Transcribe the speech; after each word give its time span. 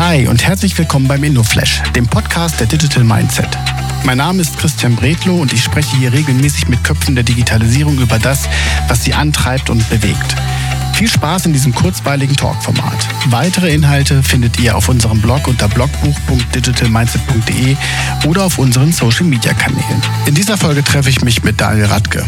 Hi 0.00 0.26
und 0.26 0.42
herzlich 0.46 0.78
willkommen 0.78 1.08
beim 1.08 1.22
InnoFlash, 1.22 1.82
dem 1.94 2.06
Podcast 2.06 2.58
der 2.58 2.66
Digital 2.66 3.04
Mindset. 3.04 3.50
Mein 4.04 4.16
Name 4.16 4.40
ist 4.40 4.56
Christian 4.56 4.96
Bredlow 4.96 5.42
und 5.42 5.52
ich 5.52 5.62
spreche 5.62 5.94
hier 5.98 6.10
regelmäßig 6.10 6.68
mit 6.68 6.82
Köpfen 6.82 7.14
der 7.14 7.22
Digitalisierung 7.22 7.98
über 7.98 8.18
das, 8.18 8.48
was 8.88 9.04
sie 9.04 9.12
antreibt 9.12 9.68
und 9.68 9.86
bewegt. 9.90 10.36
Viel 10.94 11.06
Spaß 11.06 11.44
in 11.44 11.52
diesem 11.52 11.74
kurzweiligen 11.74 12.34
Talkformat. 12.34 12.96
Weitere 13.26 13.74
Inhalte 13.74 14.22
findet 14.22 14.58
ihr 14.58 14.74
auf 14.74 14.88
unserem 14.88 15.20
Blog 15.20 15.46
unter 15.46 15.68
blogbuch.digitalmindset.de 15.68 17.76
oder 18.26 18.44
auf 18.44 18.58
unseren 18.58 18.92
Social 18.92 19.26
Media 19.26 19.52
Kanälen. 19.52 20.00
In 20.24 20.34
dieser 20.34 20.56
Folge 20.56 20.82
treffe 20.82 21.10
ich 21.10 21.20
mich 21.20 21.42
mit 21.42 21.60
Daniel 21.60 21.88
Radke. 21.88 22.24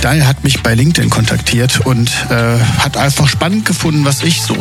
Daniel 0.00 0.26
hat 0.26 0.42
mich 0.44 0.62
bei 0.62 0.74
LinkedIn 0.74 1.10
kontaktiert 1.10 1.80
und 1.80 2.10
äh, 2.30 2.58
hat 2.78 2.96
einfach 2.96 3.28
spannend 3.28 3.66
gefunden, 3.66 4.06
was 4.06 4.22
ich 4.22 4.40
so 4.40 4.56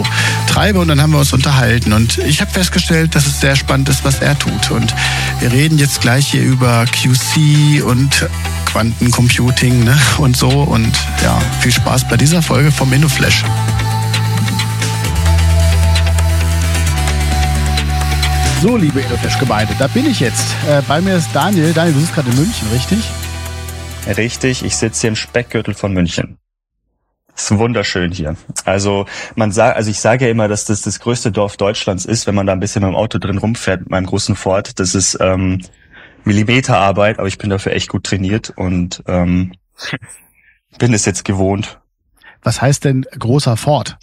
treibe. 0.48 0.80
Und 0.80 0.89
dann 0.89 1.02
haben 1.02 1.12
wir 1.12 1.20
uns 1.20 1.32
unterhalten. 1.32 1.94
Und 1.94 2.18
ich 2.18 2.42
habe 2.42 2.52
festgestellt, 2.52 3.16
dass 3.16 3.26
es 3.26 3.39
sehr 3.39 3.56
spannend 3.56 3.88
ist, 3.88 4.04
was 4.04 4.20
er 4.20 4.38
tut. 4.38 4.71
Und 4.71 4.93
wir 5.39 5.52
reden 5.52 5.78
jetzt 5.78 6.02
gleich 6.02 6.28
hier 6.28 6.43
über 6.43 6.86
QC 6.86 7.82
und 7.84 8.28
Quantencomputing 8.65 9.86
ne? 9.86 9.98
und 10.18 10.36
so. 10.36 10.50
Und 10.50 10.92
ja, 11.24 11.40
viel 11.62 11.71
Spaß 11.71 12.10
bei 12.10 12.18
dieser 12.18 12.42
Folge 12.42 12.70
vom 12.70 12.92
InnoFlash. 12.92 13.46
So, 18.62 18.76
liebe 18.76 19.00
InnoFlash-Gemeinde, 19.00 19.74
da 19.79 19.87
bin 19.87 20.06
ich 20.06 20.20
jetzt. 20.20 20.48
Äh, 20.68 20.82
bei 20.86 21.00
mir 21.00 21.15
ist 21.15 21.29
Daniel. 21.32 21.71
Daniel, 21.71 21.93
du 21.93 22.01
bist 22.01 22.14
gerade 22.14 22.29
in 22.29 22.36
München, 22.36 22.68
richtig? 22.74 23.00
Richtig, 24.08 24.64
ich 24.64 24.76
sitze 24.76 25.02
hier 25.02 25.10
im 25.10 25.16
Speckgürtel 25.16 25.74
von 25.74 25.94
München. 25.94 26.38
ist 27.36 27.57
wunderschön 27.57 28.12
hier. 28.12 28.36
Also 28.66 29.06
man 29.36 29.52
sagt, 29.52 29.78
also 29.78 29.92
ich 29.92 30.00
sage 30.00 30.26
ja 30.26 30.32
immer, 30.32 30.48
dass 30.48 30.66
das 30.66 30.82
das 30.82 31.00
größte 31.00 31.32
Dorf 31.32 31.57
Deutschlands 31.57 32.06
ist, 32.06 32.28
wenn 32.28 32.36
man 32.36 32.48
da 32.48 32.54
ein 32.54 32.59
bisschen 32.59 32.81
mit 32.81 32.92
dem 32.92 32.95
Auto 32.95 33.20
drin 33.20 33.38
rumfährt 33.38 33.81
mit 33.81 33.90
meinem 33.90 34.06
großen 34.08 34.36
Ford. 34.36 34.80
Das 34.80 34.95
ist 34.95 35.17
ähm, 35.22 35.62
Millimeterarbeit, 36.23 37.20
aber 37.20 37.28
ich 37.28 37.38
bin 37.38 37.50
dafür 37.50 37.73
echt 37.73 37.90
gut 37.90 38.04
trainiert 38.04 38.52
und 38.56 39.04
ähm, 39.08 39.54
bin 40.78 40.94
es 40.94 41.06
jetzt 41.06 41.23
gewohnt. 41.23 41.80
Was 42.42 42.62
heißt 42.62 42.86
denn 42.86 43.06
großer 43.18 43.58
Ford? 43.58 43.98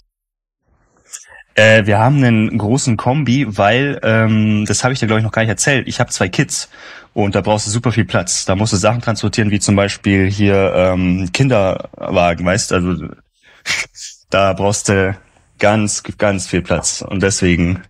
Äh, 1.57 1.87
wir 1.87 1.99
haben 1.99 2.23
einen 2.23 2.59
großen 2.59 2.99
Kombi, 2.99 3.47
weil, 3.49 3.99
ähm, 4.03 4.67
das 4.67 4.85
habe 4.85 4.93
ich 4.93 5.01
dir 5.01 5.07
glaube 5.07 5.21
ich 5.21 5.25
noch 5.25 5.33
gar 5.33 5.43
nicht 5.43 5.49
erzählt, 5.49 5.89
ich 5.89 6.01
habe 6.01 6.11
zwei 6.11 6.29
Kids 6.29 6.69
und 7.15 7.35
da 7.35 7.41
brauchst 7.41 7.67
du 7.67 7.71
super 7.71 7.93
viel 7.93 8.05
Platz. 8.05 8.45
Da 8.45 8.55
musst 8.55 8.75
du 8.75 8.77
Sachen 8.77 9.01
transportieren, 9.01 9.51
wie 9.51 9.59
zum 9.59 9.75
Beispiel 9.75 10.31
hier 10.31 10.75
ähm, 10.77 11.31
Kinderwagen, 11.33 12.45
weißt 12.45 12.75
also 12.75 13.09
da 14.31 14.53
brauchst 14.53 14.91
du 14.91 15.17
ganz, 15.59 16.03
ganz 16.19 16.47
viel 16.47 16.61
Platz 16.61 17.03
und 17.03 17.23
deswegen 17.23 17.83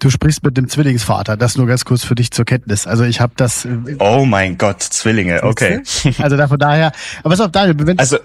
Du 0.00 0.10
sprichst 0.10 0.42
mit 0.42 0.56
dem 0.56 0.68
Zwillingsvater, 0.68 1.36
das 1.36 1.56
nur 1.56 1.68
ganz 1.68 1.84
kurz 1.84 2.02
für 2.02 2.16
dich 2.16 2.32
zur 2.32 2.44
Kenntnis. 2.44 2.88
Also 2.88 3.04
ich 3.04 3.20
habe 3.20 3.34
das. 3.36 3.64
Äh, 3.64 3.78
oh 4.00 4.24
mein 4.24 4.58
Gott, 4.58 4.82
Zwillinge, 4.82 5.44
okay. 5.44 5.80
Also 6.18 6.36
da 6.36 6.48
von 6.48 6.58
daher. 6.58 6.90
Aber 7.20 7.34
was 7.34 7.40
auf 7.40 7.52
Daniel, 7.52 7.76
wenn 7.86 8.00
also 8.00 8.18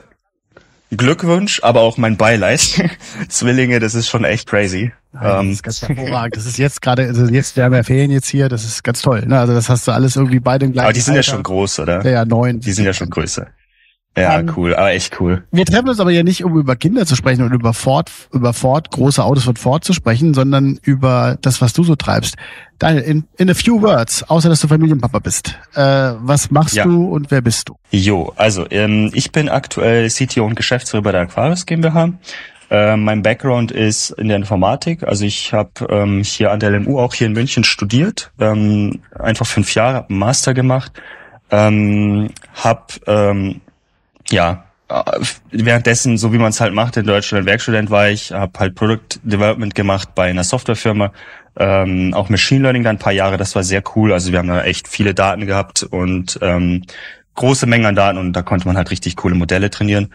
Glückwunsch, 0.95 1.61
aber 1.63 1.81
auch 1.81 1.97
mein 1.97 2.16
Beileid. 2.17 2.61
Zwillinge, 3.27 3.80
das 3.80 3.93
ist 3.93 4.07
schon 4.07 4.23
echt 4.23 4.47
crazy. 4.47 4.91
Nein, 5.11 5.23
das 5.23 5.41
ähm, 5.43 5.52
ist 5.52 5.63
ganz 5.63 5.81
hervorragend. 5.81 6.38
Das 6.38 6.45
ist 6.45 6.57
jetzt 6.57 6.81
gerade, 6.81 7.03
also 7.03 7.25
jetzt, 7.25 7.55
wir 7.55 7.63
haben 7.66 7.73
ja 7.73 7.83
Ferien 7.83 8.11
jetzt 8.11 8.30
hier, 8.30 8.47
das 8.49 8.63
ist 8.63 8.83
ganz 8.83 9.02
toll. 9.02 9.25
Ne? 9.25 9.38
Also 9.39 9.53
das 9.53 9.69
hast 9.69 9.88
du 9.88 9.91
alles 9.91 10.15
irgendwie 10.15 10.39
beide 10.39 10.65
im 10.65 10.73
gleichen 10.73 10.85
Aber 10.85 10.93
die 10.93 11.02
sind 11.02 11.15
Alter. 11.15 11.27
ja 11.27 11.33
schon 11.33 11.43
groß, 11.43 11.80
oder? 11.80 12.03
Ja, 12.05 12.11
ja, 12.11 12.25
neun. 12.25 12.59
Die 12.59 12.71
sind 12.71 12.85
ja 12.85 12.93
schon 12.93 13.09
größer. 13.09 13.47
Ja, 14.18 14.40
um, 14.40 14.52
cool, 14.58 14.76
aber 14.76 14.92
echt 14.92 15.22
cool. 15.22 15.44
Wir 15.52 15.66
treffen 15.66 15.90
uns 15.90 16.00
aber 16.00 16.10
ja 16.10 16.23
nicht, 16.23 16.44
um 16.44 16.58
über 16.58 16.76
Kinder 16.76 17.06
zu 17.06 17.16
sprechen 17.16 17.44
und 17.44 17.54
über 17.54 17.73
Ford, 17.73 18.12
über 18.34 18.52
Ford, 18.52 18.90
große 18.90 19.23
Autos 19.23 19.44
von 19.44 19.56
Ford 19.56 19.84
zu 19.84 19.94
sprechen, 19.94 20.34
sondern 20.34 20.80
über 20.82 21.38
das, 21.42 21.62
was 21.62 21.73
du 21.73 21.84
so 21.84 21.96
treibst. 21.96 22.36
Daniel, 22.80 23.04
in, 23.04 23.26
in 23.38 23.50
a 23.50 23.54
few 23.54 23.80
words, 23.80 24.23
außer 24.23 24.50
dass 24.50 24.62
du 24.62 24.68
Familienpapa 24.68 25.20
bist, 25.20 25.60
äh, 25.76 25.82
was 25.82 26.50
machst 26.50 26.76
ja. 26.76 26.84
du 26.84 27.06
und 27.14 27.30
wer 27.30 27.42
bist 27.42 27.70
du? 27.70 27.76
Jo, 27.92 28.34
also 28.38 28.66
ähm, 28.72 29.11
ich 29.14 29.32
bin 29.32 29.50
aktuell 29.50 30.10
CTO 30.10 30.45
und 30.45 30.56
Geschäftsführer 30.56 31.04
bei 31.04 31.11
der 31.11 31.22
Aquarius 31.22 31.67
GmbH. 31.67 32.14
Äh, 32.70 32.98
mein 32.98 33.22
Background 33.22 33.72
ist 33.72 34.10
in 34.11 34.30
der 34.30 34.38
Informatik. 34.38 35.04
Also 35.04 35.26
ich 35.26 35.54
habe 35.54 35.72
ähm, 35.89 36.23
hier 36.23 36.52
an 36.52 36.60
der 36.60 36.72
LMU 36.72 37.00
auch 37.00 37.14
hier 37.14 37.27
in 37.27 37.33
München 37.33 37.64
studiert, 37.64 38.32
ähm, 38.39 39.00
einfach 39.17 39.45
fünf 39.45 39.76
Jahre, 39.76 39.98
hab 39.98 40.10
einen 40.10 40.20
Master 40.20 40.56
gemacht, 40.56 40.92
ähm, 41.52 42.30
habe 42.56 42.86
ähm, 43.06 43.61
ja, 44.30 44.65
äh, 44.89 45.04
währenddessen, 45.52 46.17
so 46.17 46.33
wie 46.33 46.38
man 46.38 46.49
es 46.49 46.61
halt 46.61 46.73
macht 46.73 46.98
in 46.98 47.05
Deutschland, 47.05 47.45
Werkstudent 47.45 47.89
war 47.89 48.10
ich, 48.10 48.32
habe 48.32 48.58
halt 48.60 48.76
Product 48.76 49.20
Development 49.23 49.76
gemacht 49.76 50.15
bei 50.15 50.30
einer 50.30 50.43
Softwarefirma, 50.43 51.11
ähm, 51.58 52.14
auch 52.14 52.30
Machine 52.30 52.61
Learning 52.64 52.83
dann 52.83 52.98
ein 52.98 52.99
paar 52.99 53.14
Jahre, 53.14 53.38
das 53.38 53.55
war 53.55 53.64
sehr 53.64 53.83
cool. 53.95 54.14
Also 54.14 54.32
wir 54.32 54.39
haben 54.39 54.48
da 54.48 54.64
echt 54.64 54.88
viele 54.88 55.14
Daten 55.14 55.45
gehabt 55.45 55.83
und 55.83 56.39
ähm, 56.42 56.83
große 57.36 57.65
Mengen 57.65 57.86
an 57.86 57.95
Daten 57.95 58.17
und 58.17 58.33
da 58.33 58.42
konnte 58.42 58.67
man 58.67 58.77
halt 58.77 58.92
richtig 58.92 59.15
coole 59.15 59.36
Modelle 59.36 59.70
trainieren 59.70 60.10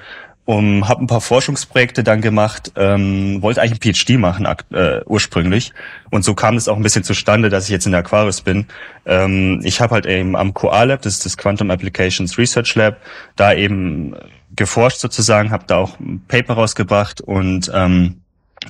um 0.45 0.89
habe 0.89 1.05
ein 1.05 1.07
paar 1.07 1.21
Forschungsprojekte 1.21 2.03
dann 2.03 2.21
gemacht, 2.21 2.73
ähm, 2.77 3.41
wollte 3.43 3.63
eigentlich 3.63 3.79
ein 3.79 3.95
PhD 3.95 4.19
machen 4.19 4.47
äh, 4.73 5.01
ursprünglich 5.07 5.73
und 6.11 6.25
so 6.25 6.35
kam 6.35 6.57
es 6.57 6.69
auch 6.69 6.77
ein 6.77 6.83
bisschen 6.83 7.05
zustande, 7.05 7.49
dass 7.49 7.65
ich 7.65 7.71
jetzt 7.71 7.87
in 7.87 7.93
der 7.93 8.01
Aquarius 8.01 8.41
bin. 8.41 8.67
Ähm, 9.07 9.61
ich 9.63 9.81
habe 9.81 9.95
halt 9.95 10.07
eben 10.07 10.35
am 10.35 10.53
QA-Lab, 10.53 11.03
das 11.03 11.15
ist 11.15 11.27
das 11.27 11.37
Quantum 11.37 11.71
Applications 11.71 12.39
Research 12.39 12.75
Lab, 12.75 12.97
da 13.37 13.53
eben 13.53 14.17
geforscht 14.55 14.99
sozusagen, 14.99 15.51
habe 15.53 15.65
da 15.67 15.77
auch 15.77 15.99
ein 16.01 16.23
Paper 16.27 16.55
rausgebracht 16.55 17.21
und 17.21 17.71
ähm, 17.73 18.23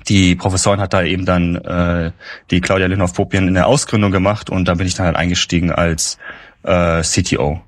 die 0.08 0.34
Professorin 0.34 0.80
hat 0.80 0.92
da 0.92 1.02
eben 1.02 1.24
dann 1.24 1.56
äh, 1.56 2.12
die 2.50 2.60
Claudia 2.60 2.86
Linhoff-Popien 2.86 3.48
in 3.48 3.54
der 3.54 3.66
Ausgründung 3.66 4.10
gemacht 4.10 4.50
und 4.50 4.66
da 4.66 4.74
bin 4.74 4.86
ich 4.86 4.94
dann 4.94 5.06
halt 5.06 5.16
eingestiegen 5.16 5.70
als 5.70 6.18
äh, 6.64 7.02
CTO. 7.02 7.60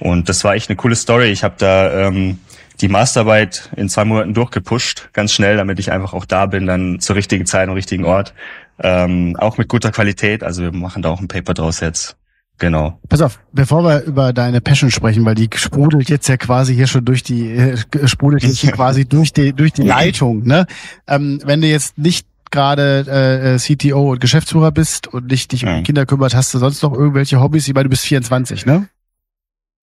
Und 0.00 0.28
das 0.28 0.44
war 0.44 0.54
echt 0.54 0.68
eine 0.68 0.76
coole 0.76 0.96
Story. 0.96 1.26
Ich 1.26 1.44
habe 1.44 1.54
da 1.58 2.06
ähm, 2.06 2.38
die 2.80 2.88
Masterarbeit 2.88 3.70
in 3.76 3.88
zwei 3.88 4.04
Monaten 4.04 4.34
durchgepusht, 4.34 5.10
ganz 5.12 5.32
schnell, 5.32 5.56
damit 5.56 5.78
ich 5.78 5.90
einfach 5.92 6.12
auch 6.12 6.24
da 6.24 6.46
bin, 6.46 6.66
dann 6.66 7.00
zur 7.00 7.16
richtigen 7.16 7.46
Zeit 7.46 7.68
am 7.68 7.74
richtigen 7.74 8.04
Ort. 8.04 8.34
Ähm, 8.80 9.36
auch 9.38 9.58
mit 9.58 9.68
guter 9.68 9.90
Qualität. 9.90 10.44
Also 10.44 10.62
wir 10.62 10.72
machen 10.72 11.02
da 11.02 11.10
auch 11.10 11.20
ein 11.20 11.28
Paper 11.28 11.54
draus 11.54 11.80
jetzt. 11.80 12.16
Genau. 12.58 12.98
Pass 13.08 13.20
auf, 13.20 13.38
bevor 13.52 13.84
wir 13.84 14.02
über 14.02 14.32
deine 14.32 14.60
Passion 14.60 14.90
sprechen, 14.90 15.24
weil 15.24 15.36
die 15.36 15.48
sprudelt 15.54 16.10
jetzt 16.10 16.28
ja 16.28 16.36
quasi 16.36 16.74
hier 16.74 16.88
schon 16.88 17.04
durch 17.04 17.22
die, 17.22 17.50
äh, 17.50 17.76
sprudelt 18.06 18.42
jetzt 18.42 18.58
hier 18.58 18.72
quasi 18.72 19.04
durch 19.04 19.32
die, 19.32 19.52
durch 19.52 19.72
die 19.72 19.82
Leitung, 19.82 20.44
ne? 20.44 20.66
Ähm, 21.06 21.40
wenn 21.44 21.60
du 21.60 21.68
jetzt 21.68 21.98
nicht 21.98 22.26
gerade 22.50 23.04
äh, 23.08 23.54
äh 23.54 23.58
CTO 23.58 24.10
und 24.10 24.20
Geschäftsführer 24.20 24.72
bist 24.72 25.06
und 25.06 25.26
nicht 25.26 25.52
dich 25.52 25.64
um 25.66 25.82
Kinder 25.84 26.04
kümmert, 26.04 26.34
hast 26.34 26.52
du 26.52 26.58
sonst 26.58 26.82
noch 26.82 26.92
irgendwelche 26.92 27.40
Hobbys? 27.40 27.68
Ich 27.68 27.74
meine, 27.74 27.84
du 27.84 27.90
bist 27.90 28.04
24, 28.06 28.66
ne? 28.66 28.88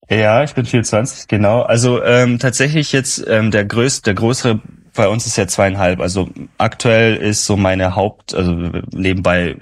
Ja, 0.08 0.44
ich 0.44 0.54
bin 0.54 0.64
24, 0.64 1.26
genau. 1.26 1.62
Also 1.62 2.02
ähm, 2.02 2.38
tatsächlich 2.38 2.92
jetzt 2.92 3.24
ähm, 3.26 3.50
der 3.50 3.64
größte, 3.64 4.02
der 4.02 4.14
größere 4.14 4.60
bei 4.94 5.08
uns 5.08 5.26
ist 5.26 5.36
ja 5.36 5.46
zweieinhalb. 5.46 6.00
Also 6.00 6.28
aktuell 6.58 7.16
ist 7.16 7.44
so 7.44 7.56
meine 7.56 7.94
Haupt, 7.96 8.34
also 8.34 8.52
nebenbei 8.92 9.56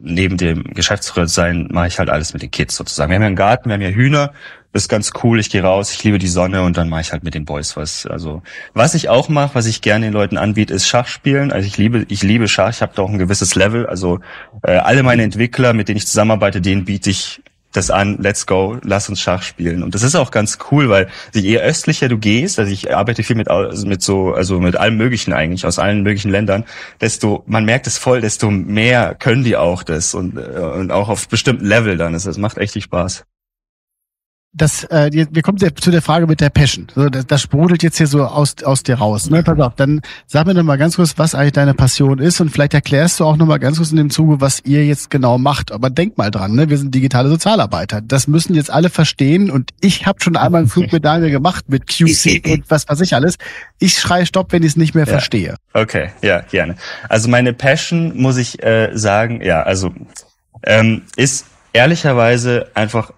neben 0.00 0.36
dem 0.36 0.62
Geschäftsführer 0.62 1.26
sein, 1.26 1.68
mache 1.72 1.88
ich 1.88 1.98
halt 1.98 2.08
alles 2.08 2.32
mit 2.32 2.42
den 2.42 2.50
Kids 2.50 2.76
sozusagen. 2.76 3.10
Wir 3.10 3.16
haben 3.16 3.22
ja 3.22 3.26
einen 3.26 3.36
Garten, 3.36 3.68
wir 3.68 3.74
haben 3.74 3.82
ja 3.82 3.88
Hühner, 3.88 4.32
ist 4.72 4.88
ganz 4.88 5.12
cool. 5.22 5.40
Ich 5.40 5.50
gehe 5.50 5.62
raus, 5.62 5.92
ich 5.92 6.04
liebe 6.04 6.18
die 6.18 6.28
Sonne 6.28 6.62
und 6.62 6.76
dann 6.76 6.88
mache 6.88 7.00
ich 7.00 7.12
halt 7.12 7.24
mit 7.24 7.34
den 7.34 7.44
Boys 7.44 7.76
was. 7.76 8.06
Also 8.06 8.42
was 8.74 8.94
ich 8.94 9.08
auch 9.08 9.28
mache, 9.28 9.54
was 9.54 9.66
ich 9.66 9.80
gerne 9.80 10.06
den 10.06 10.12
Leuten 10.12 10.36
anbiete, 10.36 10.72
ist 10.72 10.86
Schachspielen. 10.86 11.50
Also 11.50 11.66
ich 11.66 11.78
liebe, 11.78 12.06
ich 12.08 12.22
liebe 12.22 12.46
Schach. 12.46 12.70
Ich 12.70 12.82
habe 12.82 12.92
da 12.94 13.02
auch 13.02 13.10
ein 13.10 13.18
gewisses 13.18 13.54
Level. 13.54 13.86
Also 13.86 14.20
äh, 14.62 14.76
alle 14.76 15.02
meine 15.02 15.22
Entwickler, 15.24 15.72
mit 15.72 15.88
denen 15.88 15.96
ich 15.96 16.06
zusammenarbeite, 16.06 16.60
denen 16.60 16.84
biete 16.84 17.10
ich 17.10 17.40
das 17.72 17.90
an, 17.90 18.18
let's 18.20 18.46
go, 18.46 18.78
lass 18.82 19.08
uns 19.08 19.20
Schach 19.20 19.42
spielen. 19.42 19.82
Und 19.82 19.94
das 19.94 20.02
ist 20.02 20.14
auch 20.14 20.30
ganz 20.30 20.58
cool, 20.70 20.88
weil 20.88 21.08
je 21.34 21.58
östlicher 21.58 22.08
du 22.08 22.18
gehst, 22.18 22.58
also 22.58 22.72
ich 22.72 22.94
arbeite 22.94 23.22
viel 23.22 23.36
mit, 23.36 23.48
also 23.50 23.86
mit 23.86 24.02
so, 24.02 24.32
also 24.32 24.60
mit 24.60 24.76
allem 24.76 24.96
Möglichen 24.96 25.32
eigentlich, 25.32 25.66
aus 25.66 25.78
allen 25.78 26.02
möglichen 26.02 26.30
Ländern, 26.30 26.64
desto, 27.00 27.42
man 27.46 27.64
merkt 27.64 27.86
es 27.86 27.98
voll, 27.98 28.20
desto 28.20 28.50
mehr 28.50 29.14
können 29.14 29.44
die 29.44 29.56
auch 29.56 29.82
das 29.82 30.14
und, 30.14 30.36
äh, 30.36 30.40
und 30.40 30.90
auch 30.90 31.08
auf 31.08 31.28
bestimmten 31.28 31.66
Level 31.66 31.96
dann. 31.96 32.12
Das 32.12 32.38
macht 32.38 32.58
echt 32.58 32.80
Spaß 32.82 33.24
das, 34.54 34.84
äh, 34.84 35.10
wir 35.30 35.42
kommen 35.42 35.58
zu 35.58 35.90
der 35.90 36.00
Frage 36.02 36.26
mit 36.26 36.40
der 36.40 36.48
Passion. 36.48 36.86
So, 36.94 37.08
das, 37.08 37.26
das 37.26 37.42
sprudelt 37.42 37.82
jetzt 37.82 37.98
hier 37.98 38.06
so 38.06 38.24
aus, 38.24 38.54
aus 38.64 38.82
dir 38.82 38.96
raus. 38.96 39.28
Ne? 39.28 39.42
Pass 39.42 39.58
auf, 39.60 39.74
dann 39.76 40.00
sag 40.26 40.46
mir 40.46 40.54
noch 40.54 40.62
mal 40.62 40.78
ganz 40.78 40.96
kurz, 40.96 41.18
was 41.18 41.34
eigentlich 41.34 41.52
deine 41.52 41.74
Passion 41.74 42.18
ist 42.18 42.40
und 42.40 42.50
vielleicht 42.50 42.72
erklärst 42.72 43.20
du 43.20 43.24
auch 43.24 43.36
noch 43.36 43.46
mal 43.46 43.58
ganz 43.58 43.76
kurz 43.76 43.90
in 43.90 43.98
dem 43.98 44.10
Zuge, 44.10 44.40
was 44.40 44.60
ihr 44.64 44.86
jetzt 44.86 45.10
genau 45.10 45.36
macht. 45.36 45.70
Aber 45.70 45.90
denk 45.90 46.16
mal 46.16 46.30
dran, 46.30 46.54
ne? 46.54 46.70
wir 46.70 46.78
sind 46.78 46.94
digitale 46.94 47.28
Sozialarbeiter. 47.28 48.00
Das 48.00 48.26
müssen 48.26 48.54
jetzt 48.54 48.70
alle 48.70 48.88
verstehen 48.88 49.50
und 49.50 49.72
ich 49.80 50.06
habe 50.06 50.20
schon 50.22 50.36
einmal 50.36 50.62
einen 50.62 50.70
Flug 50.70 50.92
mit 50.92 51.04
Daniel 51.04 51.30
gemacht 51.30 51.66
mit 51.68 51.86
QC 51.86 52.42
und 52.50 52.70
was 52.70 52.88
weiß 52.88 53.00
ich 53.02 53.14
alles. 53.14 53.36
Ich 53.78 53.98
schreie 53.98 54.24
Stopp, 54.24 54.52
wenn 54.52 54.62
ich 54.62 54.70
es 54.70 54.76
nicht 54.76 54.94
mehr 54.94 55.04
ja. 55.04 55.12
verstehe. 55.12 55.56
Okay, 55.74 56.10
ja, 56.22 56.40
gerne. 56.40 56.76
Also 57.08 57.28
meine 57.28 57.52
Passion, 57.52 58.16
muss 58.16 58.38
ich 58.38 58.62
äh, 58.62 58.90
sagen, 58.94 59.42
ja, 59.42 59.62
also 59.62 59.92
ähm, 60.64 61.02
ist 61.16 61.46
ehrlicherweise 61.72 62.68
einfach 62.74 63.12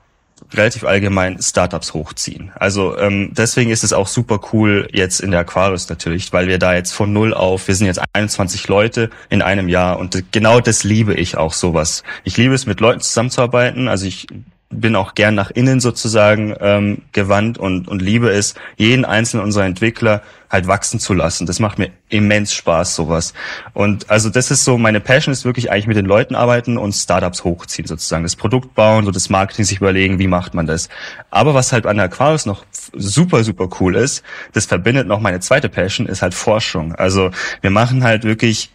relativ 0.52 0.85
allgemein 0.85 1.41
Startups 1.41 1.94
hochziehen. 1.94 2.52
Also 2.55 2.99
ähm, 2.99 3.31
deswegen 3.32 3.70
ist 3.70 3.85
es 3.85 3.93
auch 3.93 4.06
super 4.06 4.41
cool 4.52 4.88
jetzt 4.93 5.20
in 5.20 5.31
der 5.31 5.41
Aquarius 5.41 5.88
natürlich, 5.88 6.32
weil 6.32 6.49
wir 6.49 6.58
da 6.58 6.75
jetzt 6.75 6.93
von 6.93 7.12
null 7.12 7.35
auf, 7.35 7.69
wir 7.69 7.75
sind 7.75 7.87
jetzt 7.87 8.00
21 8.12 8.69
Leute 8.69 9.11
in 9.29 9.43
einem 9.43 9.69
Jahr 9.69 9.99
und 9.99 10.32
genau 10.32 10.61
das 10.61 10.85
liebe 10.85 11.14
ich 11.14 11.37
auch 11.37 11.52
sowas. 11.52 12.02
Ich 12.25 12.37
liebe 12.37 12.55
es, 12.55 12.67
mit 12.67 12.81
Leuten 12.81 13.00
zusammenzuarbeiten. 13.00 13.88
Also 13.88 14.06
ich 14.06 14.26
bin 14.73 14.95
auch 14.95 15.15
gern 15.15 15.35
nach 15.35 15.51
innen 15.51 15.81
sozusagen 15.81 16.55
ähm, 16.61 17.03
gewandt 17.11 17.59
und, 17.59 17.89
und 17.89 18.01
liebe 18.01 18.31
es, 18.31 18.55
jeden 18.77 19.05
einzelnen 19.05 19.45
unserer 19.45 19.65
Entwickler 19.65 20.23
halt 20.49 20.69
wachsen 20.69 21.01
zu 21.01 21.13
lassen. 21.13 21.45
Das 21.45 21.59
macht 21.59 21.79
mir 21.79 21.91
immens 22.09 22.55
Spaß, 22.55 22.95
sowas. 22.95 23.35
Und 23.73 24.09
also 24.11 24.31
das 24.31 24.53
ist 24.53 24.65
so, 24.65 24.79
meine 24.79 25.01
Passion 25.01 25.33
ist 25.33 25.45
wirklich 25.45 25.73
eigentlich 25.73 25.89
mit 25.89 25.97
den 25.97 26.07
Leuten 26.07 26.37
arbeiten 26.37 26.79
und 26.79 26.93
Startups 26.93 27.43
hochziehen 27.43 27.89
sozusagen. 27.89 28.23
Das 28.23 28.37
Produkt 28.37 28.75
bauen, 28.77 29.05
so 29.05 29.11
das 29.11 29.29
Marketing 29.29 29.65
sich 29.65 29.79
überlegen, 29.79 30.21
wie 30.21 30.29
macht 30.29 30.55
man 30.55 30.67
das. 30.67 30.89
Aber 31.31 31.53
was 31.53 31.73
halt 31.73 31.87
an 31.87 31.97
der 31.97 32.07
Aquarius 32.07 32.47
noch 32.47 32.65
super, 32.95 33.43
super 33.43 33.69
cool 33.81 33.97
ist, 33.97 34.23
das 34.53 34.67
verbindet 34.67 35.09
noch 35.09 35.21
meine 35.21 35.41
zweite 35.41 35.69
Passion, 35.69 36.07
ist 36.07 36.23
halt 36.23 36.35
Forschung. 36.35 36.95
Also 36.95 37.33
wir 37.61 37.71
machen 37.71 38.05
halt 38.05 38.23
wirklich 38.23 38.71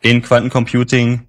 in 0.00 0.20
Quantencomputing 0.22 1.27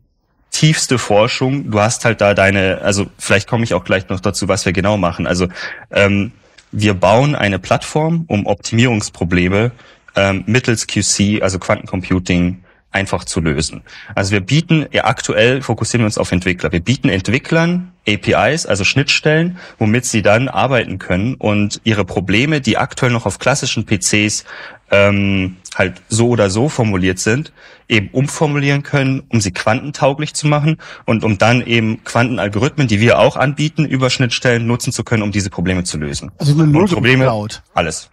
tiefste 0.60 0.98
Forschung. 0.98 1.72
Du 1.72 1.80
hast 1.80 2.04
halt 2.04 2.20
da 2.20 2.34
deine, 2.34 2.82
also 2.82 3.08
vielleicht 3.18 3.48
komme 3.48 3.64
ich 3.64 3.74
auch 3.74 3.86
gleich 3.86 4.10
noch 4.10 4.20
dazu, 4.20 4.50
was 4.50 4.66
wir 4.66 4.74
genau 4.74 4.98
machen. 4.98 5.26
Also 5.26 5.48
ähm, 5.90 6.34
wir 6.74 6.96
bauen 6.96 7.34
eine 7.34 7.60
Plattform, 7.60 8.26
um 8.28 8.46
Optimierungsprobleme 8.46 9.72
ähm, 10.18 10.44
mittels 10.48 10.86
QC, 10.86 11.42
also 11.42 11.60
Quantencomputing, 11.60 12.62
einfach 12.92 13.24
zu 13.24 13.40
lösen. 13.40 13.82
Also 14.16 14.32
wir 14.32 14.42
bieten, 14.42 14.88
ja 14.92 15.06
aktuell 15.06 15.62
fokussieren 15.62 16.02
wir 16.02 16.06
uns 16.08 16.18
auf 16.18 16.32
Entwickler. 16.32 16.72
Wir 16.72 16.80
bieten 16.80 17.10
Entwicklern 17.10 17.92
APIs, 18.08 18.66
also 18.66 18.84
Schnittstellen, 18.84 19.58
womit 19.78 20.06
sie 20.06 20.22
dann 20.22 20.48
arbeiten 20.48 20.98
können 20.98 21.36
und 21.36 21.82
ihre 21.84 22.06
Probleme, 22.06 22.62
die 22.62 22.78
aktuell 22.78 23.12
noch 23.12 23.26
auf 23.26 23.38
klassischen 23.38 23.86
PCs 23.86 24.46
ähm, 24.92 25.58
halt 25.76 26.02
so 26.10 26.30
oder 26.30 26.50
so 26.50 26.68
formuliert 26.68 27.20
sind, 27.20 27.54
eben 27.88 28.10
umformulieren 28.10 28.82
können, 28.82 29.24
um 29.30 29.40
sie 29.40 29.52
quantentauglich 29.52 30.34
zu 30.34 30.48
machen 30.48 30.78
und 31.06 31.24
um 31.24 31.38
dann 31.38 31.66
eben 31.66 32.04
Quantenalgorithmen, 32.04 32.88
die 32.88 33.00
wir 33.00 33.20
auch 33.20 33.36
anbieten, 33.36 33.86
über 33.86 34.10
Schnittstellen 34.10 34.66
nutzen 34.66 34.92
zu 34.92 35.04
können, 35.04 35.22
um 35.22 35.32
diese 35.32 35.52
Probleme 35.52 35.84
zu 35.84 35.98
lösen. 35.98 36.32
Also 36.38 36.54
eine 36.54 36.66
Null 36.66 36.88
Probleme, 36.88 37.26
Cloud. 37.26 37.62
Alles. 37.76 38.10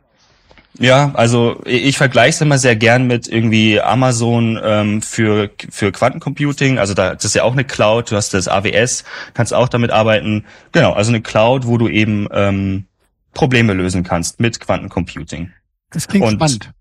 Ja, 0.79 1.11
also 1.15 1.63
ich 1.65 1.97
vergleiche 1.97 2.31
es 2.31 2.41
immer 2.41 2.59
sehr 2.59 2.77
gern 2.77 3.07
mit 3.07 3.29
irgendwie 3.29 3.81
Amazon 3.81 4.61
ähm, 4.63 5.03
für 5.03 5.51
für 5.71 5.91
Quantencomputing. 5.93 6.79
Also 6.79 6.93
da 6.93 7.15
das 7.15 7.25
ist 7.25 7.35
ja 7.35 7.45
auch 7.45 7.53
eine 7.53 7.65
Cloud. 7.65 8.11
Du 8.11 8.17
hast 8.17 8.35
das 8.35 8.49
AWS, 8.49 9.05
kannst 9.35 9.55
auch 9.55 9.69
damit 9.69 9.91
arbeiten. 9.91 10.45
Genau, 10.73 10.93
also 10.93 11.11
eine 11.11 11.23
Cloud, 11.23 11.67
wo 11.67 11.79
du 11.79 11.89
eben 11.89 12.29
ähm, 12.31 12.87
Probleme 13.33 13.73
lösen 13.73 14.03
kannst 14.03 14.39
mit 14.41 14.61
Quantencomputing. 14.61 15.53
Das 15.91 16.09
klingt 16.09 16.27
Und, 16.27 16.35
spannend. 16.35 16.73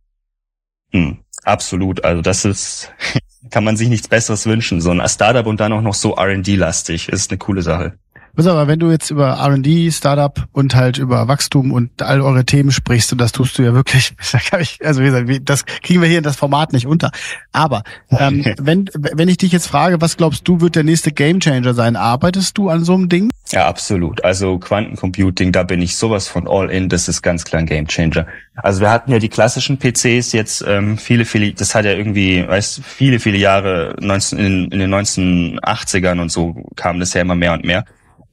Mh, 0.92 1.18
absolut. 1.44 2.04
Also 2.04 2.22
das 2.22 2.44
ist 2.44 2.92
kann 3.50 3.64
man 3.64 3.78
sich 3.78 3.90
nichts 3.90 4.08
Besseres 4.08 4.46
wünschen. 4.46 4.82
So 4.82 4.92
ein 4.92 5.08
Startup 5.08 5.46
und 5.46 5.60
dann 5.60 5.74
auch 5.74 5.82
noch 5.82 5.94
so 5.94 6.16
R&D-lastig 6.16 7.10
ist 7.10 7.32
eine 7.32 7.38
coole 7.38 7.62
Sache. 7.62 7.98
Pass 8.36 8.48
aber, 8.48 8.68
wenn 8.68 8.80
du 8.80 8.92
jetzt 8.92 9.12
über 9.12 9.38
R&D, 9.40 9.92
Startup 9.92 10.48
und 10.52 10.76
halt 10.76 10.98
über 10.98 11.28
Wachstum 11.28 11.72
und 11.72 12.02
all 12.02 12.20
eure 12.22 12.44
Themen 12.44 12.72
sprichst, 12.72 13.12
und 13.14 13.20
das 13.20 13.32
tust 13.32 13.58
du 13.58 13.64
ja 13.64 13.74
wirklich, 13.74 14.14
also 14.84 15.02
wie 15.02 15.06
gesagt, 15.06 15.50
das 15.50 15.66
kriegen 15.66 16.02
wir 16.02 16.10
hier 16.10 16.18
in 16.18 16.24
das 16.24 16.36
Format 16.36 16.74
nicht 16.74 16.86
unter. 16.86 17.12
Aber 17.54 17.84
ähm, 18.10 18.44
wenn, 18.60 18.90
wenn 18.94 19.30
ich 19.30 19.38
dich 19.38 19.54
jetzt 19.54 19.68
frage, 19.68 20.02
was 20.02 20.18
glaubst 20.18 20.48
du, 20.48 20.60
wird 20.60 20.76
der 20.76 20.84
nächste 20.84 21.12
Gamechanger 21.12 21.74
sein? 21.74 21.96
Arbeitest 21.96 22.58
du 22.58 22.70
an 22.70 22.84
so 22.84 22.94
einem 22.94 23.08
Ding? 23.08 23.30
Ja, 23.52 23.68
absolut. 23.68 24.24
Also 24.26 24.58
Quantencomputing, 24.58 25.52
da 25.52 25.64
bin 25.64 25.82
ich 25.82 25.96
sowas 25.96 26.28
von 26.28 26.48
all 26.48 26.70
in, 26.70 26.90
das 26.90 27.08
ist 27.08 27.22
ganz 27.22 27.46
klar 27.46 27.62
ein 27.62 27.68
Gamechanger. 27.68 28.26
Also 28.56 28.82
wir 28.82 28.90
hatten 28.90 29.12
ja 29.12 29.20
die 29.20 29.30
klassischen 29.30 29.78
PCs 29.78 30.34
jetzt 30.34 30.64
ähm, 30.68 30.98
viele, 30.98 31.26
viele, 31.26 31.54
das 31.54 31.76
hat 31.76 31.86
ja 31.86 31.92
irgendwie, 31.92 32.46
weißt 32.46 32.82
viele, 32.84 33.20
viele 33.20 33.38
Jahre 33.38 33.96
19, 34.02 34.40
in, 34.40 34.72
in 34.72 34.80
den 34.80 34.94
1980ern 34.94 36.20
und 36.20 36.32
so 36.32 36.66
kam 36.76 37.00
das 37.00 37.14
ja 37.14 37.22
immer 37.22 37.36
mehr 37.36 37.54
und 37.54 37.64
mehr. 37.64 37.86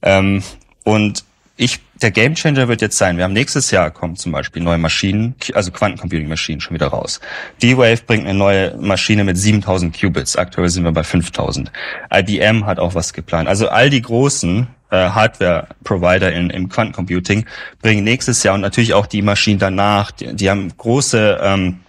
Ähm, 0.03 0.43
und 0.83 1.23
ich, 1.55 1.79
der 2.01 2.11
Gamechanger 2.11 2.67
wird 2.67 2.81
jetzt 2.81 2.97
sein, 2.97 3.17
wir 3.17 3.23
haben 3.23 3.33
nächstes 3.33 3.69
Jahr 3.71 3.91
kommen 3.91 4.15
zum 4.15 4.31
Beispiel 4.31 4.61
neue 4.61 4.79
Maschinen, 4.79 5.35
also 5.53 5.71
Quantencomputing-Maschinen 5.71 6.61
schon 6.61 6.73
wieder 6.73 6.87
raus. 6.87 7.19
D-Wave 7.61 8.03
bringt 8.05 8.25
eine 8.25 8.37
neue 8.37 8.75
Maschine 8.77 9.23
mit 9.23 9.37
7000 9.37 9.97
Qubits, 9.97 10.35
aktuell 10.35 10.69
sind 10.69 10.83
wir 10.83 10.91
bei 10.91 11.03
5000. 11.03 11.71
IBM 12.11 12.65
hat 12.65 12.79
auch 12.79 12.95
was 12.95 13.13
geplant. 13.13 13.47
Also 13.47 13.69
all 13.69 13.89
die 13.89 14.01
großen 14.01 14.67
äh, 14.89 14.95
Hardware-Provider 14.95 16.33
in, 16.33 16.49
im 16.49 16.69
Quantencomputing 16.69 17.45
bringen 17.81 18.03
nächstes 18.03 18.41
Jahr 18.41 18.55
und 18.55 18.61
natürlich 18.61 18.95
auch 18.95 19.05
die 19.05 19.21
Maschinen 19.21 19.59
danach, 19.59 20.11
die, 20.11 20.35
die 20.35 20.49
haben 20.49 20.75
große 20.75 21.39
ähm, 21.41 21.79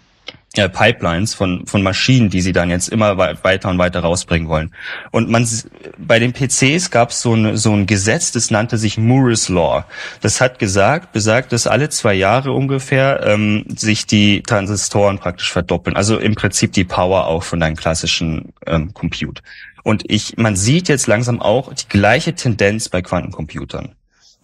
äh, 0.57 0.69
Pipelines 0.69 1.35
von, 1.35 1.67
von 1.67 1.83
Maschinen, 1.83 2.31
die 2.31 2.41
sie 2.41 2.53
dann 2.53 2.71
jetzt 2.71 2.89
immer 2.89 3.17
weiter 3.17 3.69
und 3.69 3.79
weiter 3.79 4.01
rausbringen 4.01 4.49
wollen. 4.49 4.73
Und 5.11 5.29
man, 5.29 5.49
bei 5.99 6.19
den 6.19 6.33
PCs 6.33 6.91
gab 6.91 7.11
es 7.11 7.21
so, 7.21 7.35
ein 7.35 7.57
so 7.57 7.73
ein 7.73 7.87
Gesetz, 7.87 8.33
das 8.33 8.51
nannte 8.51 8.79
sich 8.79 8.99
Moore's 8.99 9.49
Law. 9.49 9.85
Das 10.21 10.41
hat 10.41 10.59
gesagt, 10.59 11.13
besagt, 11.13 11.53
dass 11.53 11.67
alle 11.67 11.89
zwei 11.89 12.15
Jahre 12.15 12.53
ungefähr 12.53 13.25
ähm, 13.25 13.65
sich 13.69 14.07
die 14.07 14.43
Transistoren 14.43 15.19
praktisch 15.19 15.53
verdoppeln. 15.53 15.97
Also 15.97 16.19
im 16.19 16.35
Prinzip 16.35 16.73
die 16.73 16.85
Power 16.85 17.27
auch 17.27 17.43
von 17.43 17.61
deinem 17.61 17.77
klassischen 17.77 18.53
ähm, 18.67 18.95
Compute. 18.95 19.43
Und 19.83 20.11
ich, 20.11 20.37
man 20.39 20.57
sieht 20.57 20.89
jetzt 20.89 21.07
langsam 21.07 21.43
auch 21.43 21.73
die 21.73 21.89
gleiche 21.89 22.35
Tendenz 22.35 22.89
bei 22.89 23.03
Quantencomputern. 23.03 23.95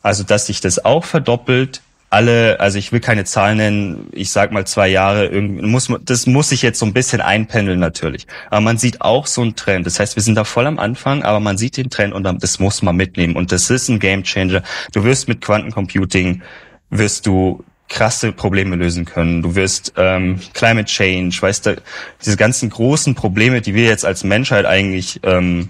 Also, 0.03 0.23
dass 0.23 0.47
sich 0.47 0.61
das 0.61 0.85
auch 0.85 1.05
verdoppelt, 1.05 1.83
alle, 2.11 2.59
also 2.59 2.77
ich 2.77 2.91
will 2.91 2.99
keine 2.99 3.25
Zahlen 3.25 3.59
nennen, 3.59 4.09
ich 4.11 4.33
sag 4.33 4.51
mal 4.51 4.67
zwei 4.67 4.89
Jahre, 4.89 5.31
muss 5.41 5.89
das 6.05 6.27
muss 6.27 6.49
sich 6.49 6.61
jetzt 6.61 6.81
so 6.81 6.85
ein 6.85 6.93
bisschen 6.93 7.21
einpendeln 7.21 7.79
natürlich. 7.79 8.27
Aber 8.51 8.61
man 8.61 8.79
sieht 8.79 9.01
auch 9.01 9.29
so 9.29 9.43
einen 9.43 9.55
Trend. 9.55 9.87
Das 9.87 10.01
heißt, 10.01 10.17
wir 10.17 10.23
sind 10.23 10.35
da 10.35 10.43
voll 10.43 10.67
am 10.67 10.81
Anfang, 10.81 11.23
aber 11.23 11.39
man 11.39 11.57
sieht 11.57 11.77
den 11.77 11.89
Trend 11.89 12.13
und 12.13 12.25
das 12.43 12.59
muss 12.59 12.83
man 12.83 12.97
mitnehmen. 12.97 13.37
Und 13.37 13.53
das 13.53 13.71
ist 13.71 13.89
ein 13.89 14.01
Game 14.01 14.25
Changer. 14.25 14.63
Du 14.93 15.05
wirst 15.05 15.29
mit 15.29 15.41
Quantencomputing 15.41 16.43
wirst 16.91 17.27
du 17.27 17.65
krasse 17.89 18.33
Probleme 18.33 18.75
lösen 18.75 19.05
können. 19.05 19.43
Du 19.43 19.55
wirst 19.55 19.93
ähm, 19.97 20.41
Climate 20.53 20.87
Change, 20.87 21.37
weißt 21.41 21.67
du, 21.67 21.83
diese 22.25 22.37
ganzen 22.37 22.71
großen 22.71 23.15
Probleme, 23.15 23.61
die 23.61 23.75
wir 23.75 23.85
jetzt 23.85 24.05
als 24.05 24.25
Menschheit 24.25 24.67
eigentlich 24.67 25.21
ähm, 25.23 25.69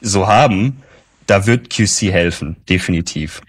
so 0.00 0.26
haben, 0.26 0.82
da 1.26 1.46
wird 1.46 1.70
QC 1.70 2.12
helfen, 2.12 2.56
definitiv 2.68 3.40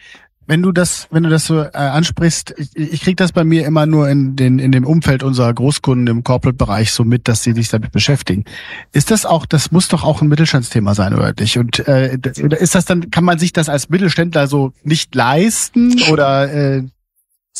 wenn 0.47 0.61
du 0.61 0.71
das, 0.71 1.07
wenn 1.11 1.23
du 1.23 1.29
das 1.29 1.45
so 1.45 1.61
äh, 1.61 1.69
ansprichst, 1.73 2.55
ich, 2.57 2.75
ich 2.75 3.01
krieg 3.01 3.17
das 3.17 3.33
bei 3.33 3.43
mir 3.43 3.65
immer 3.65 3.85
nur 3.85 4.09
in, 4.09 4.35
den, 4.37 4.59
in 4.59 4.71
dem 4.71 4.85
Umfeld 4.85 5.21
unserer 5.21 5.53
Großkunden 5.53 6.07
im 6.07 6.23
Corporate-Bereich 6.23 6.91
so 6.91 7.03
mit, 7.03 7.27
dass 7.27 7.43
sie 7.43 7.51
sich 7.51 7.67
damit 7.67 7.91
beschäftigen. 7.91 8.45
Ist 8.93 9.11
das 9.11 9.25
auch, 9.25 9.45
das 9.45 9.71
muss 9.71 9.89
doch 9.89 10.03
auch 10.03 10.21
ein 10.21 10.29
Mittelstandsthema 10.29 10.95
sein, 10.95 11.13
oder 11.13 11.33
nicht? 11.37 11.57
Und 11.57 11.85
äh, 11.87 12.17
ist 12.59 12.75
das 12.75 12.85
dann, 12.85 13.11
kann 13.11 13.25
man 13.25 13.39
sich 13.39 13.51
das 13.51 13.67
als 13.67 13.89
Mittelständler 13.89 14.47
so 14.47 14.71
nicht 14.83 15.13
leisten? 15.13 16.01
Oder 16.09 16.51
äh, 16.53 16.83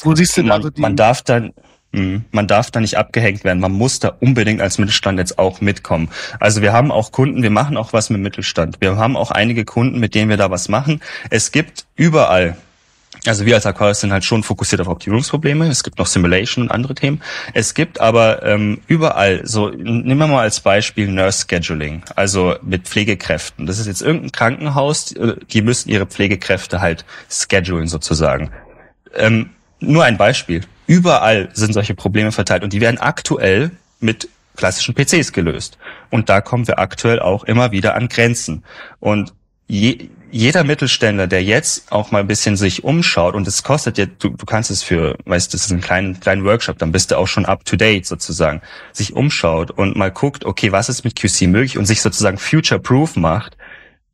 wo 0.03 0.15
siehst 0.15 0.37
du 0.37 0.43
man, 0.43 0.51
also 0.51 0.69
die 0.69 0.79
man 0.79 0.95
darf 0.95 1.23
dann 1.23 1.51
mhm, 1.91 2.23
man 2.31 2.47
darf 2.47 2.71
da 2.71 2.79
nicht 2.79 2.97
abgehängt 2.97 3.43
werden. 3.43 3.59
Man 3.59 3.73
muss 3.73 3.99
da 3.99 4.15
unbedingt 4.19 4.61
als 4.61 4.77
Mittelstand 4.77 5.19
jetzt 5.19 5.37
auch 5.39 5.59
mitkommen. 5.59 6.09
Also 6.39 6.61
wir 6.61 6.71
haben 6.71 6.91
auch 6.91 7.11
Kunden, 7.11 7.43
wir 7.43 7.49
machen 7.49 7.75
auch 7.75 7.91
was 7.91 8.09
mit 8.09 8.21
Mittelstand. 8.21 8.77
Wir 8.79 8.95
haben 8.95 9.17
auch 9.17 9.31
einige 9.31 9.65
Kunden, 9.65 9.99
mit 9.99 10.15
denen 10.15 10.29
wir 10.29 10.37
da 10.37 10.49
was 10.51 10.69
machen. 10.69 11.01
Es 11.29 11.51
gibt 11.51 11.85
überall 11.95 12.55
also 13.25 13.45
wir 13.45 13.55
als 13.55 13.65
Aquarius 13.65 14.01
sind 14.01 14.11
halt 14.11 14.23
schon 14.23 14.43
fokussiert 14.43 14.81
auf 14.81 14.87
Optimierungsprobleme. 14.87 15.67
Es 15.67 15.83
gibt 15.83 15.97
noch 15.97 16.07
Simulation 16.07 16.65
und 16.65 16.71
andere 16.71 16.95
Themen. 16.95 17.21
Es 17.53 17.73
gibt 17.73 17.99
aber 17.99 18.43
ähm, 18.43 18.81
überall, 18.87 19.45
so 19.45 19.69
nehmen 19.69 20.17
wir 20.17 20.27
mal 20.27 20.41
als 20.41 20.59
Beispiel 20.59 21.07
Nurse 21.07 21.45
Scheduling, 21.49 22.03
also 22.15 22.55
mit 22.61 22.87
Pflegekräften. 22.87 23.65
Das 23.65 23.79
ist 23.79 23.87
jetzt 23.87 24.01
irgendein 24.01 24.31
Krankenhaus, 24.31 25.13
die 25.51 25.61
müssen 25.61 25.89
ihre 25.89 26.05
Pflegekräfte 26.05 26.81
halt 26.81 27.05
schedulen 27.29 27.87
sozusagen. 27.87 28.51
Ähm, 29.15 29.49
nur 29.79 30.03
ein 30.03 30.17
Beispiel. 30.17 30.61
Überall 30.87 31.49
sind 31.53 31.73
solche 31.73 31.95
Probleme 31.95 32.31
verteilt 32.31 32.63
und 32.63 32.73
die 32.73 32.81
werden 32.81 32.97
aktuell 32.97 33.71
mit 33.99 34.29
klassischen 34.55 34.95
PCs 34.95 35.33
gelöst. 35.33 35.77
Und 36.09 36.29
da 36.29 36.41
kommen 36.41 36.67
wir 36.67 36.79
aktuell 36.79 37.19
auch 37.19 37.43
immer 37.43 37.71
wieder 37.71 37.95
an 37.95 38.09
Grenzen. 38.09 38.63
Und 38.99 39.33
je, 39.67 40.09
jeder 40.29 40.63
Mittelständler, 40.63 41.27
der 41.27 41.43
jetzt 41.43 41.91
auch 41.91 42.11
mal 42.11 42.19
ein 42.19 42.27
bisschen 42.27 42.57
sich 42.57 42.83
umschaut 42.83 43.33
und 43.33 43.47
es 43.47 43.63
kostet 43.63 43.97
ja, 43.97 44.05
du, 44.05 44.29
du 44.29 44.45
kannst 44.45 44.71
es 44.71 44.83
für, 44.83 45.17
weißt, 45.25 45.53
das 45.53 45.65
ist 45.65 45.71
ein 45.71 45.81
kleinen, 45.81 46.19
kleinen 46.19 46.43
Workshop, 46.43 46.77
dann 46.77 46.91
bist 46.91 47.11
du 47.11 47.17
auch 47.17 47.27
schon 47.27 47.45
up 47.45 47.63
to 47.65 47.77
date 47.77 48.05
sozusagen, 48.05 48.61
sich 48.91 49.13
umschaut 49.13 49.71
und 49.71 49.95
mal 49.95 50.11
guckt, 50.11 50.45
okay, 50.45 50.71
was 50.71 50.89
ist 50.89 51.03
mit 51.05 51.15
QC 51.15 51.47
möglich 51.47 51.77
und 51.77 51.85
sich 51.85 52.01
sozusagen 52.01 52.37
future-proof 52.37 53.15
macht, 53.15 53.57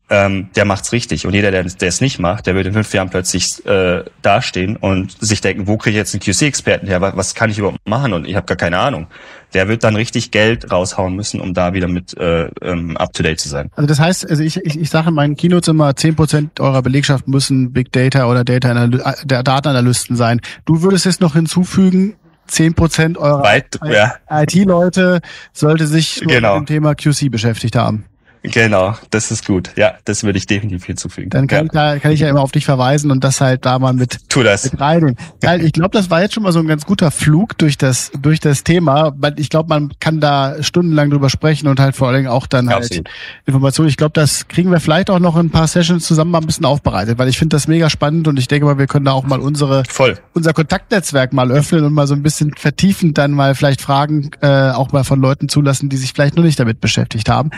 ähm, 0.10 0.50
der 0.56 0.66
macht's 0.66 0.92
richtig. 0.92 1.26
Und 1.26 1.34
jeder, 1.34 1.50
der, 1.52 1.66
es 1.66 2.02
nicht 2.02 2.20
macht, 2.20 2.46
der 2.46 2.56
wird 2.56 2.68
in 2.68 2.74
fünf 2.74 2.94
Jahren 2.94 3.10
plötzlich 3.10 3.66
äh, 3.66 4.04
dastehen 4.22 4.76
und 4.76 5.16
sich 5.20 5.42
denken, 5.42 5.66
wo 5.66 5.78
kriege 5.78 5.92
ich 5.92 5.98
jetzt 5.98 6.14
einen 6.14 6.22
QC-Experten 6.22 6.88
her? 6.88 7.02
Was, 7.02 7.36
kann 7.36 7.50
ich 7.50 7.58
überhaupt 7.58 7.80
machen? 7.88 8.14
Und 8.14 8.28
ich 8.28 8.36
habe 8.36 8.46
gar 8.46 8.58
keine 8.58 8.80
Ahnung. 8.80 9.08
Der 9.54 9.68
wird 9.68 9.84
dann 9.84 9.96
richtig 9.96 10.32
Geld 10.32 10.72
raushauen 10.72 11.16
müssen, 11.16 11.40
um 11.40 11.54
da 11.54 11.74
wieder 11.74 11.88
mit 11.88 12.18
äh, 12.18 12.50
ähm, 12.62 12.98
up-to-date 12.98 13.40
zu 13.40 13.50
sein. 13.50 13.70
Also 13.76 13.88
das 13.88 14.00
heißt, 14.00 14.30
also 14.30 14.44
ich, 14.44 14.58
ich, 14.58 14.80
ich 14.80 14.90
sage 14.90 15.10
in 15.10 15.16
meinen 15.16 15.36
Keynotes 15.38 15.70
immer, 15.70 15.96
zehn 15.96 16.16
Prozent 16.16 16.60
eurer 16.60 16.82
Belegschaft 16.82 17.28
müssen 17.28 17.72
Big 17.72 17.92
Data 17.92 18.26
oder 18.30 18.44
Data 18.44 18.86
äh, 18.86 19.14
der 19.24 19.44
Datenanalysten 19.44 20.16
sein. 20.16 20.42
Du 20.66 20.82
würdest 20.82 21.06
jetzt 21.06 21.22
noch 21.22 21.34
hinzufügen, 21.34 22.16
zehn 22.48 22.74
Prozent 22.74 23.18
eurer 23.18 23.62
ja. 23.86 24.16
IT-Leute 24.30 25.22
sollte 25.54 25.88
sich 25.88 26.22
genau. 26.26 26.60
mit 26.60 26.70
dem 26.70 26.76
Thema 26.76 26.96
QC 26.96 27.32
beschäftigt 27.32 27.76
haben. 27.76 28.06
Genau, 28.44 28.96
das 29.10 29.32
ist 29.32 29.46
gut. 29.46 29.72
Ja, 29.78 29.96
das 30.04 30.24
würde 30.26 30.38
ich 30.38 30.46
definitiv 30.46 30.86
hinzufügen. 30.86 31.30
Dann 31.30 31.48
kann, 31.48 31.60
ja. 31.60 31.64
ich 31.66 31.72
da, 31.72 32.00
kann 32.00 32.12
ich 32.12 32.20
ja 32.20 32.28
immer 32.28 32.42
auf 32.42 32.52
dich 32.52 32.66
verweisen 32.66 33.10
und 33.10 33.24
das 33.24 33.40
halt 33.40 33.66
da 33.66 33.80
mal 33.80 33.94
mit, 33.94 34.30
tu 34.30 34.44
das. 34.44 34.70
mit 34.70 34.82
reinnehmen. 34.82 35.16
Ich 35.62 35.72
glaube, 35.72 35.92
das 35.92 36.10
war 36.10 36.22
jetzt 36.22 36.34
schon 36.34 36.44
mal 36.44 36.52
so 36.52 36.60
ein 36.60 36.68
ganz 36.68 36.86
guter 36.86 37.10
Flug 37.10 37.58
durch 37.58 37.78
das, 37.78 38.12
durch 38.22 38.42
das 38.42 38.66
Thema. 38.66 39.14
Weil 39.16 39.40
ich 39.40 39.50
glaube, 39.50 39.70
man 39.70 39.94
kann 40.02 40.20
da 40.20 40.62
stundenlang 40.62 41.10
drüber 41.10 41.30
sprechen 41.30 41.70
und 41.70 41.80
halt 41.80 41.96
vor 41.96 42.10
allen 42.10 42.18
Dingen 42.18 42.28
auch 42.28 42.46
dann 42.46 42.70
halt 42.70 42.84
Absolut. 42.84 43.10
Informationen. 43.46 43.88
Ich 43.88 43.98
glaube, 43.98 44.12
das 44.14 44.50
kriegen 44.50 44.72
wir 44.72 44.82
vielleicht 44.82 45.10
auch 45.10 45.20
noch 45.20 45.38
in 45.38 45.46
ein 45.46 45.50
paar 45.50 45.68
Sessions 45.68 46.06
zusammen 46.06 46.32
mal 46.32 46.40
ein 46.40 46.46
bisschen 46.46 46.66
aufbereitet, 46.66 47.18
weil 47.18 47.30
ich 47.30 47.38
finde 47.38 47.56
das 47.56 47.70
mega 47.70 47.90
spannend 47.90 48.28
und 48.28 48.38
ich 48.38 48.50
denke 48.50 48.66
mal, 48.66 48.78
wir 48.78 48.88
können 48.88 49.06
da 49.06 49.14
auch 49.14 49.24
mal 49.24 49.40
unsere 49.40 49.84
Voll. 49.88 50.18
unser 50.34 50.52
Kontaktnetzwerk 50.52 51.32
mal 51.32 51.50
öffnen 51.50 51.86
und 51.86 51.94
mal 51.94 52.08
so 52.08 52.14
ein 52.14 52.24
bisschen 52.24 52.54
vertiefend 52.56 53.18
dann 53.18 53.32
mal 53.32 53.56
vielleicht 53.56 53.82
Fragen 53.82 54.32
äh, 54.42 54.72
auch 54.72 54.92
mal 54.92 55.06
von 55.06 55.22
Leuten 55.22 55.48
zulassen, 55.48 55.88
die 55.88 55.98
sich 55.98 56.12
vielleicht 56.12 56.36
noch 56.36 56.44
nicht 56.44 56.60
damit 56.60 56.82
beschäftigt 56.82 57.30
haben. 57.30 57.52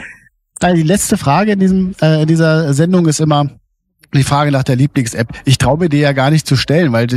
Die 0.61 0.83
letzte 0.83 1.17
Frage 1.17 1.51
in 1.51 1.59
diesem 1.59 1.95
äh, 2.01 2.21
in 2.21 2.27
dieser 2.27 2.73
Sendung 2.73 3.07
ist 3.07 3.19
immer 3.19 3.49
die 4.13 4.23
Frage 4.23 4.51
nach 4.51 4.63
der 4.63 4.75
Lieblings-App. 4.75 5.27
Ich 5.45 5.57
traue 5.57 5.77
mir 5.77 5.89
die 5.89 5.99
ja 5.99 6.13
gar 6.13 6.29
nicht 6.29 6.47
zu 6.47 6.55
stellen, 6.55 6.93
weil 6.93 7.07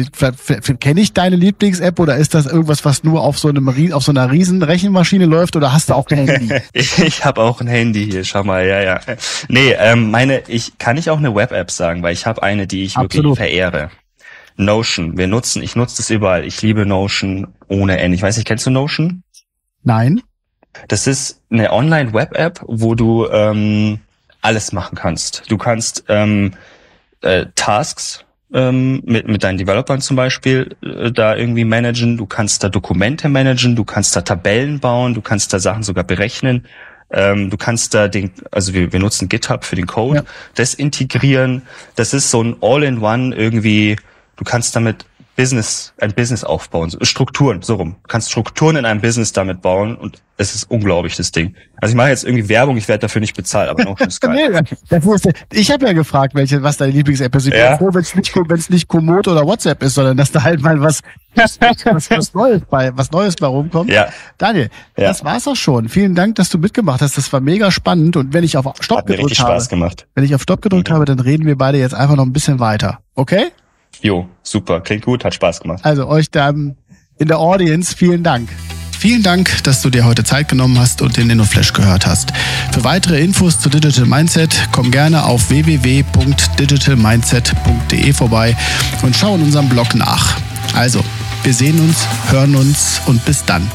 kenne 0.81 1.01
ich 1.01 1.13
deine 1.13 1.37
Lieblings-App 1.37 1.99
oder 2.01 2.17
ist 2.17 2.35
das 2.35 2.47
irgendwas, 2.47 2.85
was 2.85 3.05
nur 3.05 3.23
auf 3.23 3.39
so 3.39 3.49
einem 3.49 3.69
auf 3.93 4.03
so 4.03 4.13
einer 4.13 4.31
riesen 4.31 4.63
Rechenmaschine 4.63 5.27
läuft 5.27 5.57
oder 5.57 5.73
hast 5.73 5.91
du 5.91 5.95
auch 5.95 6.09
ein 6.11 6.27
Handy? 6.27 6.61
ich 6.73 6.99
ich 6.99 7.25
habe 7.25 7.41
auch 7.41 7.61
ein 7.61 7.69
Handy 7.69 8.11
hier, 8.11 8.25
schau 8.25 8.43
mal, 8.45 8.67
ja, 8.67 8.83
ja. 8.83 9.01
Nee, 9.49 9.75
ähm, 9.79 10.11
meine, 10.11 10.43
ich 10.49 10.79
kann 10.79 10.97
ich 10.97 11.11
auch 11.11 11.19
eine 11.19 11.35
Web-App 11.35 11.71
sagen, 11.71 12.03
weil 12.03 12.13
ich 12.13 12.27
habe 12.27 12.43
eine, 12.43 12.67
die 12.67 12.83
ich 12.83 12.97
Absolut. 12.97 13.39
wirklich 13.39 13.51
verehre. 13.51 13.91
Notion. 14.57 15.17
Wir 15.17 15.29
nutzen, 15.29 15.63
ich 15.63 15.77
nutze 15.77 15.99
das 15.99 16.11
überall. 16.11 16.45
Ich 16.45 16.61
liebe 16.63 16.85
Notion 16.85 17.47
ohne 17.69 17.99
Ende. 17.99 18.17
Ich 18.17 18.23
weiß 18.23 18.37
nicht, 18.37 18.47
kennst 18.47 18.67
du 18.67 18.71
Notion? 18.71 19.23
Nein. 19.85 20.21
Das 20.89 21.07
ist 21.07 21.41
eine 21.51 21.73
Online-Web-App, 21.73 22.61
wo 22.67 22.95
du 22.95 23.27
ähm, 23.29 23.99
alles 24.43 24.73
machen 24.73 24.97
kannst. 24.97 25.45
Du 25.51 25.59
kannst 25.59 26.05
ähm, 26.09 26.53
äh, 27.23 27.47
Tasks 27.57 28.25
ähm, 28.53 29.03
mit, 29.05 29.27
mit 29.29 29.43
deinen 29.43 29.59
Developern 29.59 30.01
zum 30.01 30.17
Beispiel 30.17 30.77
äh, 30.83 31.11
da 31.11 31.37
irgendwie 31.37 31.65
managen. 31.65 32.17
Du 32.17 32.27
kannst 32.27 32.63
da 32.63 32.69
Dokumente 32.69 33.29
managen, 33.29 33.77
du 33.77 33.85
kannst 33.85 34.15
da 34.17 34.23
Tabellen 34.23 34.79
bauen, 34.81 35.15
du 35.15 35.21
kannst 35.21 35.53
da 35.53 35.59
Sachen 35.59 35.83
sogar 35.83 36.05
berechnen. 36.05 36.67
Ähm, 37.11 37.51
du 37.51 37.57
kannst 37.57 37.95
da 37.95 38.07
den, 38.07 38.31
also 38.51 38.75
wir, 38.75 38.93
wir 38.93 39.01
nutzen 39.01 39.29
GitHub 39.29 39.65
für 39.65 39.77
den 39.77 39.87
Code, 39.87 40.17
Ja. 40.19 40.25
das 40.55 40.75
integrieren. 40.75 41.63
Das 41.97 42.13
ist 42.13 42.31
so 42.31 42.43
ein 42.43 42.57
All-in-One 42.61 43.35
irgendwie. 43.35 43.97
Du 44.37 44.45
kannst 44.45 44.77
damit 44.77 45.07
Business, 45.39 45.95
ein 46.01 46.13
Business 46.15 46.43
aufbauen, 46.43 46.91
Strukturen, 47.03 47.63
so 47.63 47.77
rum. 47.77 47.93
Du 48.03 48.09
kannst 48.09 48.29
Strukturen 48.33 48.75
in 48.75 48.85
einem 48.85 49.01
Business 49.01 49.33
damit 49.33 49.63
bauen 49.63 49.95
und 49.95 50.21
es 50.37 50.53
ist 50.57 50.69
unglaublich, 50.69 51.15
das 51.15 51.31
Ding. 51.31 51.55
Also 51.81 51.93
ich 51.93 51.97
mache 51.97 52.09
jetzt 52.09 52.25
irgendwie 52.25 52.49
Werbung, 52.49 52.77
ich 52.77 52.89
werde 52.89 53.03
dafür 53.03 53.21
nicht 53.21 53.37
bezahlt, 53.37 53.69
aber 53.71 53.85
Notion 53.85 54.09
ist 54.09 54.21
geil. 54.21 54.61
Ich 55.53 55.71
habe 55.71 55.87
ja 55.87 55.93
gefragt, 55.93 56.35
welche, 56.35 56.61
was 56.65 56.77
deine 56.79 56.91
Lieblings-App 56.91 57.33
ist. 57.37 57.47
Ich 57.47 57.53
bin 57.53 57.61
Ja. 57.61 57.77
froh, 57.79 57.91
wenn 57.93 58.01
es 58.03 58.17
nicht, 58.17 58.35
wenn's 58.35 58.69
nicht 58.69 58.89
Komoot 58.89 59.29
oder 59.29 59.45
WhatsApp 59.47 59.81
ist, 59.85 59.95
sondern 59.95 60.17
dass 60.17 60.33
da 60.33 60.43
halt 60.43 60.61
mal 60.61 60.81
was, 60.81 61.03
was, 61.37 61.61
was 61.61 62.35
Neues 62.35 62.63
bei, 62.69 62.91
was 62.97 63.13
Neues 63.13 63.37
bei 63.37 63.47
rumkommt. 63.47 63.91
Ja, 63.93 64.09
Daniel, 64.39 64.71
Ja. 64.97 65.07
das 65.07 65.25
war's 65.25 65.47
auch 65.47 65.55
schon. 65.55 65.89
Vielen 65.89 66.17
Dank, 66.17 66.35
dass 66.35 66.49
du 66.51 66.59
mitgemacht 66.59 67.01
hast. 67.01 67.17
Das 67.17 67.33
war 67.33 67.39
mega 67.41 67.71
spannend. 67.71 68.17
Und 68.17 68.35
wenn 68.35 68.43
ich 68.43 68.57
auf 68.57 68.67
Stopp 68.81 68.99
hat 68.99 69.07
gedrückt 69.07 69.39
habe, 69.39 69.65
wenn 70.17 70.25
ich 70.25 70.35
auf 70.35 70.43
Stopp 70.43 70.63
gedrückt 70.63 70.91
Mhm. 70.91 70.95
habe, 70.95 71.05
dann 71.05 71.21
reden 71.21 71.47
wir 71.47 71.57
beide 71.57 71.79
jetzt 71.79 71.95
einfach 71.95 72.17
noch 72.17 72.27
ein 72.27 72.33
bisschen 72.33 72.59
weiter. 72.59 72.99
Okay? 73.15 73.53
Jo, 74.03 74.29
super, 74.43 74.81
klingt 74.81 75.05
gut, 75.05 75.25
hat 75.25 75.35
Spaß 75.35 75.61
gemacht. 75.61 75.85
Also 75.85 76.07
euch 76.07 76.31
dann 76.31 76.77
in 77.19 77.29
der 77.29 77.39
Audience 77.39 77.95
vielen 77.97 78.23
Dank. 78.23 78.49
Vielen 78.99 79.23
Dank, 79.23 79.63
dass 79.63 79.83
du 79.83 79.91
dir 79.91 80.05
heute 80.05 80.25
Zeit 80.25 80.49
genommen 80.49 80.77
hast 80.77 81.03
und 81.03 81.17
den 81.17 81.31
InnoFlash 81.31 81.73
gehört 81.73 82.05
hast. 82.05 82.33
Für 82.73 82.83
weitere 82.83 83.21
Infos 83.21 83.61
zu 83.61 83.69
Digital 83.69 84.07
Mindset 84.07 84.67
komm 84.73 84.91
gerne 84.91 85.25
auf 85.25 85.51
www.digitalmindset.de 85.51 88.13
vorbei 88.13 88.57
und 89.03 89.17
schau 89.17 89.37
in 89.37 89.45
unserem 89.45 89.69
Blog 89.69 89.95
nach. 89.95 90.37
Also, 90.75 91.05
wir 91.45 91.55
sehen 91.55 91.79
uns, 91.79 92.09
hören 92.31 92.57
uns 92.57 93.01
und 93.07 93.25
bis 93.25 93.45
dann. 93.45 93.71